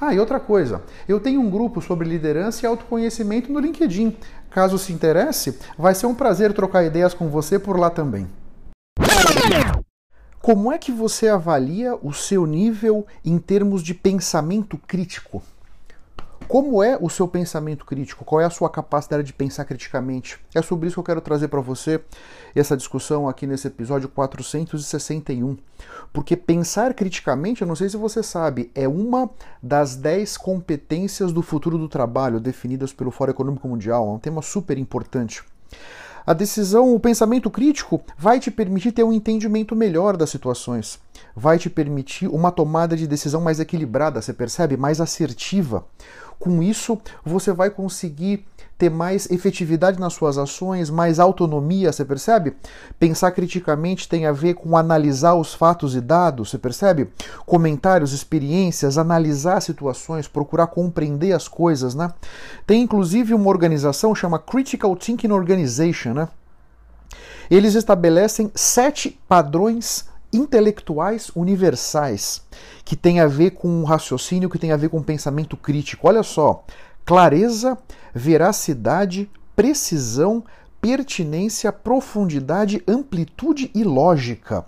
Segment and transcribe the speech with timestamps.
[0.00, 4.16] Ah, e outra coisa, eu tenho um grupo sobre liderança e autoconhecimento no LinkedIn.
[4.48, 8.26] Caso se interesse, vai ser um prazer trocar ideias com você por lá também.
[10.40, 15.42] Como é que você avalia o seu nível em termos de pensamento crítico?
[16.50, 18.24] Como é o seu pensamento crítico?
[18.24, 20.36] Qual é a sua capacidade de pensar criticamente?
[20.52, 22.00] É sobre isso que eu quero trazer para você
[22.56, 25.56] essa discussão aqui nesse episódio 461.
[26.12, 29.30] Porque pensar criticamente, eu não sei se você sabe, é uma
[29.62, 34.08] das 10 competências do futuro do trabalho definidas pelo Fórum Econômico Mundial.
[34.08, 35.44] É um tema super importante.
[36.26, 40.98] A decisão, o pensamento crítico vai te permitir ter um entendimento melhor das situações,
[41.34, 44.76] vai te permitir uma tomada de decisão mais equilibrada, você percebe?
[44.76, 45.84] Mais assertiva.
[46.40, 48.46] Com isso, você vai conseguir
[48.78, 52.56] ter mais efetividade nas suas ações, mais autonomia, você percebe?
[52.98, 57.10] Pensar criticamente tem a ver com analisar os fatos e dados, você percebe?
[57.44, 62.10] Comentários, experiências, analisar situações, procurar compreender as coisas, né?
[62.66, 66.28] Tem inclusive uma organização chama Critical Thinking Organization, né?
[67.50, 72.42] Eles estabelecem sete padrões intelectuais universais
[72.84, 76.08] que tem a ver com raciocínio, que tem a ver com pensamento crítico.
[76.08, 76.64] Olha só,
[77.04, 77.78] clareza,
[78.14, 80.44] veracidade, precisão,
[80.80, 84.64] pertinência, profundidade, amplitude e lógica.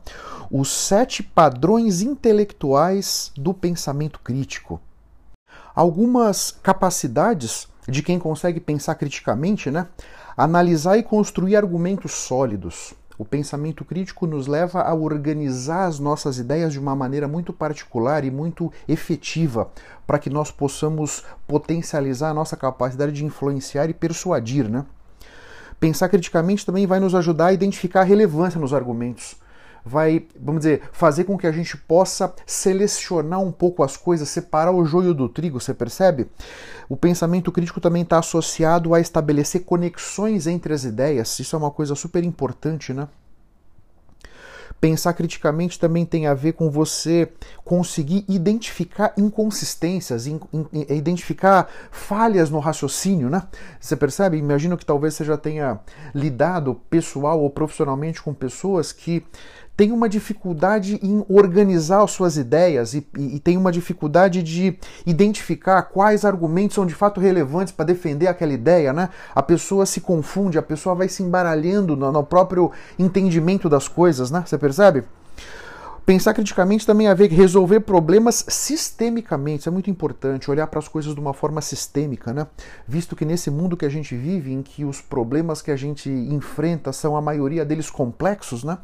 [0.51, 4.81] Os sete padrões intelectuais do pensamento crítico.
[5.75, 9.89] Algumas capacidades de quem consegue pensar criticamente, né?
[10.37, 12.95] Analisar e construir argumentos sólidos.
[13.23, 18.25] O pensamento crítico nos leva a organizar as nossas ideias de uma maneira muito particular
[18.25, 19.71] e muito efetiva,
[20.05, 24.69] para que nós possamos potencializar a nossa capacidade de influenciar e persuadir.
[24.69, 24.85] Né?
[25.79, 29.37] Pensar criticamente também vai nos ajudar a identificar a relevância nos argumentos
[29.85, 34.73] vai, vamos dizer, fazer com que a gente possa selecionar um pouco as coisas, separar
[34.73, 36.29] o joio do trigo, você percebe?
[36.89, 41.71] O pensamento crítico também está associado a estabelecer conexões entre as ideias, isso é uma
[41.71, 43.09] coisa super importante, né?
[44.83, 47.31] Pensar criticamente também tem a ver com você
[47.65, 53.45] conseguir identificar inconsistências, in, in, identificar falhas no raciocínio, né?
[53.79, 54.39] Você percebe?
[54.39, 55.79] Imagino que talvez você já tenha
[56.13, 59.25] lidado pessoal ou profissionalmente com pessoas que
[59.83, 64.79] tem uma dificuldade em organizar as suas ideias e, e, e, tem uma dificuldade de
[65.05, 69.09] identificar quais argumentos são de fato relevantes para defender aquela ideia, né?
[69.35, 74.31] A pessoa se confunde, a pessoa vai se embaralhando no, no próprio entendimento das coisas,
[74.31, 74.45] né?
[74.47, 75.03] Você percebe?
[76.05, 80.89] Pensar criticamente também a ver resolver problemas sistemicamente, isso é muito importante, olhar para as
[80.89, 82.49] coisas de uma forma sistêmica, né?
[82.89, 86.11] Visto que nesse mundo que a gente vive, em que os problemas que a gente
[86.11, 88.79] enfrenta são a maioria deles complexos, né?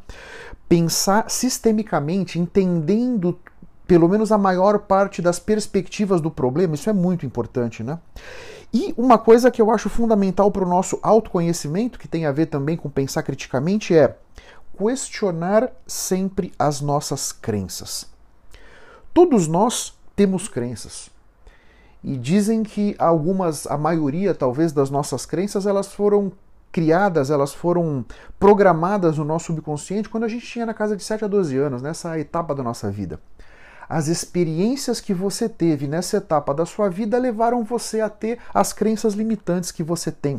[0.68, 3.36] Pensar sistemicamente, entendendo
[3.84, 7.98] pelo menos a maior parte das perspectivas do problema, isso é muito importante, né?
[8.72, 12.46] E uma coisa que eu acho fundamental para o nosso autoconhecimento, que tem a ver
[12.46, 14.14] também com pensar criticamente, é
[14.78, 18.06] questionar sempre as nossas crenças.
[19.12, 21.10] Todos nós temos crenças.
[22.02, 26.32] E dizem que algumas, a maioria talvez das nossas crenças, elas foram
[26.70, 28.04] criadas, elas foram
[28.38, 31.82] programadas no nosso subconsciente quando a gente tinha na casa de 7 a 12 anos,
[31.82, 33.18] nessa etapa da nossa vida.
[33.88, 38.72] As experiências que você teve nessa etapa da sua vida levaram você a ter as
[38.72, 40.38] crenças limitantes que você tem.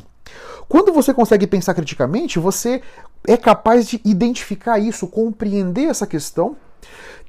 [0.67, 2.81] Quando você consegue pensar criticamente, você
[3.27, 6.55] é capaz de identificar isso, compreender essa questão.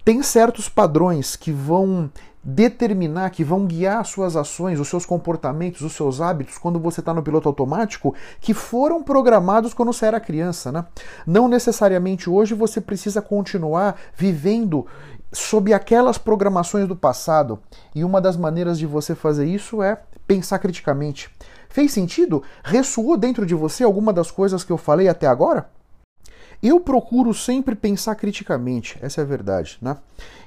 [0.04, 2.10] Tem certos padrões que vão
[2.42, 7.00] determinar, que vão guiar as suas ações, os seus comportamentos, os seus hábitos quando você
[7.00, 10.72] está no piloto automático, que foram programados quando você era criança.
[10.72, 10.84] Né?
[11.26, 14.86] Não necessariamente hoje você precisa continuar vivendo
[15.32, 17.58] sob aquelas programações do passado.
[17.94, 21.30] E uma das maneiras de você fazer isso é pensar criticamente.
[21.70, 22.42] Fez sentido?
[22.64, 25.70] Ressoou dentro de você alguma das coisas que eu falei até agora?
[26.62, 29.96] Eu procuro sempre pensar criticamente, essa é a verdade, né?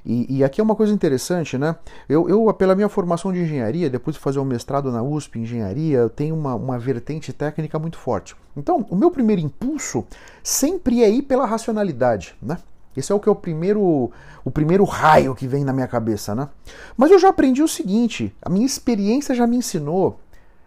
[0.06, 1.76] E, e aqui é uma coisa interessante, né?
[2.08, 5.42] Eu, eu, pela minha formação de engenharia, depois de fazer um mestrado na USP em
[5.42, 8.36] engenharia, eu tenho uma, uma vertente técnica muito forte.
[8.56, 10.06] Então, o meu primeiro impulso
[10.44, 12.60] sempre é ir pela racionalidade, né?
[12.96, 14.12] Esse é o que é o primeiro,
[14.46, 16.48] o primeiro raio que vem na minha cabeça, né?
[16.96, 20.20] Mas eu já aprendi o seguinte, a minha experiência já me ensinou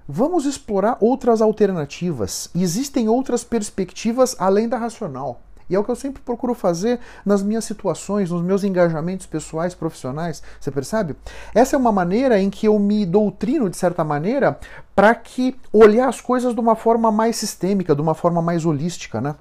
[0.09, 2.49] Vamos explorar outras alternativas.
[2.55, 5.41] Existem outras perspectivas além da racional.
[5.69, 9.75] E é o que eu sempre procuro fazer nas minhas situações, nos meus engajamentos pessoais,
[9.75, 10.45] profissionais.
[10.61, 11.17] Você percebe?
[11.53, 14.61] Essa é uma maneira em que eu me doutrino, de certa maneira,
[14.95, 19.21] para que olhar as coisas de uma forma mais sistêmica, de uma forma mais holística,
[19.21, 19.35] né?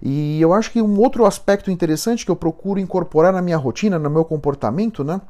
[0.00, 3.98] E eu acho que um outro aspecto interessante que eu procuro incorporar na minha rotina,
[3.98, 5.20] no meu comportamento, né?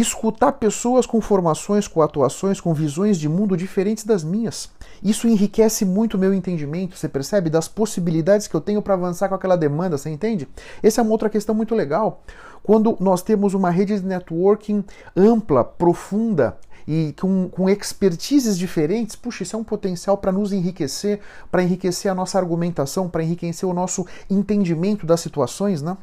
[0.00, 4.68] Escutar pessoas com formações, com atuações, com visões de mundo diferentes das minhas.
[5.02, 7.50] Isso enriquece muito o meu entendimento, você percebe?
[7.50, 10.48] Das possibilidades que eu tenho para avançar com aquela demanda, você entende?
[10.82, 12.22] Essa é uma outra questão muito legal.
[12.62, 14.84] Quando nós temos uma rede de networking
[15.16, 21.20] ampla, profunda, e com, com expertises diferentes, puxa, isso é um potencial para nos enriquecer,
[21.50, 25.96] para enriquecer a nossa argumentação, para enriquecer o nosso entendimento das situações, né?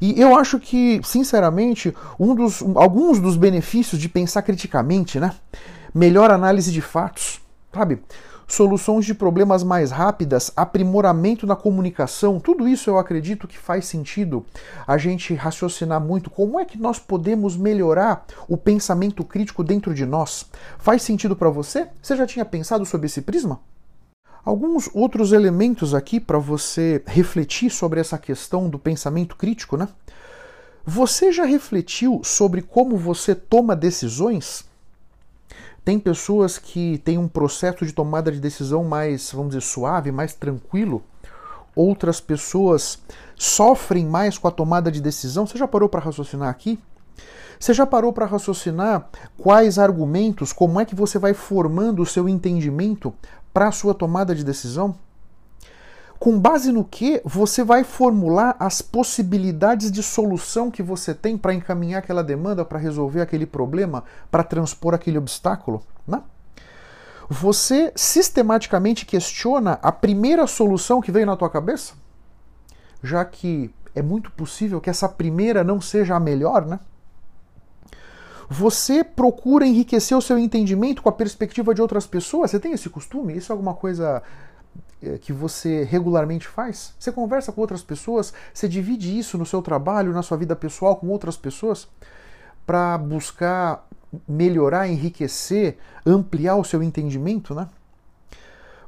[0.00, 5.34] E eu acho que, sinceramente, um dos, alguns dos benefícios de pensar criticamente, né?
[5.94, 7.40] Melhor análise de fatos,
[7.72, 8.00] sabe?
[8.46, 14.44] Soluções de problemas mais rápidas, aprimoramento na comunicação, tudo isso eu acredito que faz sentido
[14.84, 16.30] a gente raciocinar muito.
[16.30, 20.46] Como é que nós podemos melhorar o pensamento crítico dentro de nós?
[20.78, 21.86] Faz sentido para você?
[22.02, 23.60] Você já tinha pensado sobre esse prisma?
[24.44, 29.88] Alguns outros elementos aqui para você refletir sobre essa questão do pensamento crítico, né?
[30.84, 34.64] Você já refletiu sobre como você toma decisões?
[35.84, 40.34] Tem pessoas que têm um processo de tomada de decisão mais, vamos dizer, suave, mais
[40.34, 41.02] tranquilo.
[41.74, 42.98] Outras pessoas
[43.36, 45.46] sofrem mais com a tomada de decisão.
[45.46, 46.78] Você já parou para raciocinar aqui?
[47.58, 52.26] Você já parou para raciocinar quais argumentos, como é que você vai formando o seu
[52.26, 53.12] entendimento
[53.52, 54.94] para a sua tomada de decisão?
[56.18, 61.54] Com base no que você vai formular as possibilidades de solução que você tem para
[61.54, 65.82] encaminhar aquela demanda, para resolver aquele problema, para transpor aquele obstáculo?
[66.06, 66.22] Né?
[67.28, 71.92] Você sistematicamente questiona a primeira solução que veio na tua cabeça?
[73.02, 76.80] Já que é muito possível que essa primeira não seja a melhor, né?
[78.52, 82.50] Você procura enriquecer o seu entendimento com a perspectiva de outras pessoas?
[82.50, 83.36] Você tem esse costume?
[83.36, 84.24] Isso é alguma coisa
[85.00, 86.92] eh, que você regularmente faz?
[86.98, 88.34] Você conversa com outras pessoas?
[88.52, 91.86] Você divide isso no seu trabalho, na sua vida pessoal com outras pessoas?
[92.66, 93.86] Para buscar
[94.26, 97.68] melhorar, enriquecer, ampliar o seu entendimento, né?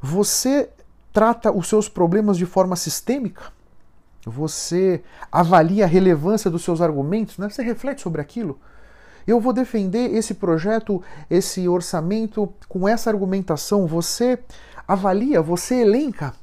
[0.01, 0.71] Você
[1.13, 3.53] trata os seus problemas de forma sistêmica?
[4.27, 7.49] Você avalia a relevância dos seus argumentos, né?
[7.49, 8.59] Você reflete sobre aquilo?
[9.27, 13.87] Eu vou defender esse projeto, esse orçamento com essa argumentação.
[13.87, 14.39] Você
[14.87, 16.35] avalia, você elenca.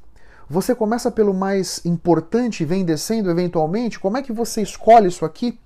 [0.50, 4.00] Você começa pelo mais importante e vem descendo eventualmente.
[4.00, 5.60] Como é que você escolhe isso aqui?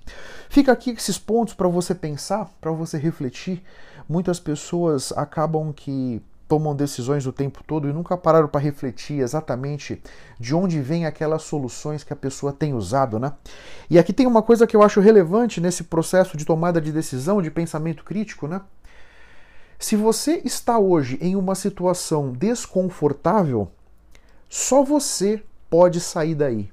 [0.50, 3.64] Fica aqui esses pontos para você pensar, para você refletir.
[4.10, 6.22] Muitas pessoas acabam que
[6.54, 10.00] tomam decisões o tempo todo e nunca pararam para refletir exatamente
[10.40, 13.34] de onde vêm aquelas soluções que a pessoa tem usado, né?
[13.90, 17.42] E aqui tem uma coisa que eu acho relevante nesse processo de tomada de decisão,
[17.42, 18.62] de pensamento crítico, né?
[19.80, 23.72] Se você está hoje em uma situação desconfortável,
[24.48, 25.42] só você
[25.72, 26.73] pode sair daí.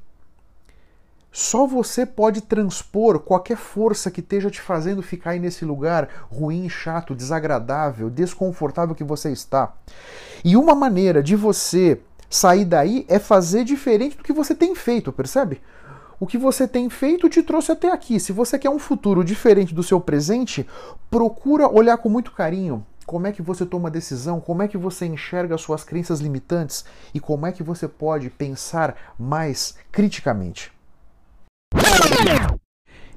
[1.33, 6.69] Só você pode transpor qualquer força que esteja te fazendo ficar aí nesse lugar ruim,
[6.69, 9.73] chato, desagradável, desconfortável que você está.
[10.45, 15.13] E uma maneira de você sair daí é fazer diferente do que você tem feito,
[15.13, 15.61] percebe?
[16.19, 18.19] O que você tem feito te trouxe até aqui.
[18.19, 20.67] Se você quer um futuro diferente do seu presente,
[21.09, 25.07] procura olhar com muito carinho como é que você toma decisão, como é que você
[25.07, 26.85] enxerga as suas crenças limitantes
[27.15, 30.71] e como é que você pode pensar mais criticamente.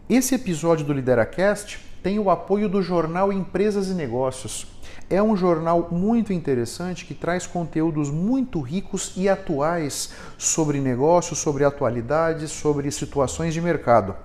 [0.10, 4.68] Esse episódio do LideraCast tem o apoio do jornal Empresas e Negócios.
[5.10, 11.64] É um jornal muito interessante que traz conteúdos muito ricos e atuais sobre negócios, sobre
[11.64, 14.16] atualidades, sobre situações de mercado.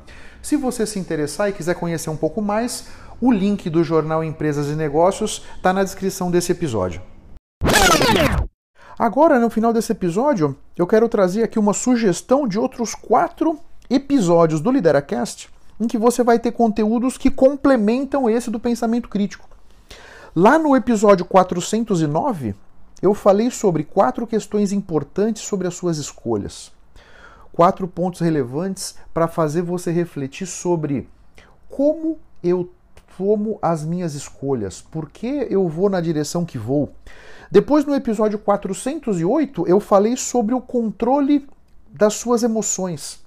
[0.42, 2.88] Se você se interessar e quiser conhecer um pouco mais,
[3.20, 7.00] o link do jornal Empresas e Negócios está na descrição desse episódio.
[8.98, 13.58] Agora, no final desse episódio, eu quero trazer aqui uma sugestão de outros quatro
[13.90, 15.48] episódios do Lideracast
[15.80, 19.48] em que você vai ter conteúdos que complementam esse do pensamento crítico.
[20.34, 22.54] Lá no episódio 409,
[23.00, 26.72] eu falei sobre quatro questões importantes sobre as suas escolhas.
[27.52, 31.08] Quatro pontos relevantes para fazer você refletir sobre
[31.68, 32.70] como eu
[33.16, 36.92] tomo as minhas escolhas, por que eu vou na direção que vou.
[37.50, 41.48] Depois, no episódio 408, eu falei sobre o controle
[41.88, 43.20] das suas emoções.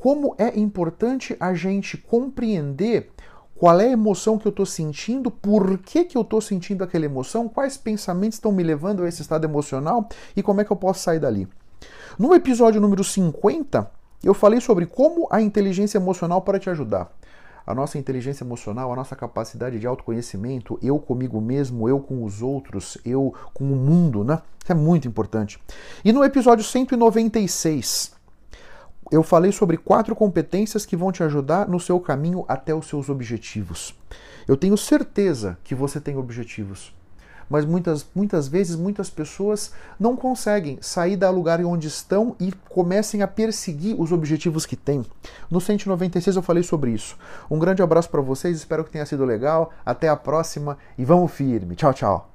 [0.00, 3.12] Como é importante a gente compreender
[3.54, 7.04] qual é a emoção que eu estou sentindo, por que, que eu estou sentindo aquela
[7.04, 10.76] emoção, quais pensamentos estão me levando a esse estado emocional e como é que eu
[10.76, 11.46] posso sair dali.
[12.18, 13.90] No episódio número 50,
[14.24, 17.12] eu falei sobre como a inteligência emocional pode te ajudar.
[17.66, 22.40] A nossa inteligência emocional, a nossa capacidade de autoconhecimento, eu comigo mesmo, eu com os
[22.40, 24.40] outros, eu com o mundo, né?
[24.62, 25.60] Isso é muito importante.
[26.02, 28.12] E no episódio 196,
[29.10, 33.08] eu falei sobre quatro competências que vão te ajudar no seu caminho até os seus
[33.08, 33.94] objetivos.
[34.46, 36.94] Eu tenho certeza que você tem objetivos,
[37.48, 43.22] mas muitas, muitas vezes muitas pessoas não conseguem sair do lugar onde estão e comecem
[43.22, 45.04] a perseguir os objetivos que têm.
[45.50, 47.18] No 196 eu falei sobre isso.
[47.50, 49.72] Um grande abraço para vocês, espero que tenha sido legal.
[49.84, 51.74] Até a próxima e vamos firme.
[51.74, 52.30] Tchau, tchau.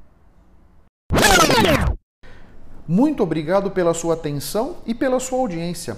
[2.88, 5.98] Muito obrigado pela sua atenção e pela sua audiência.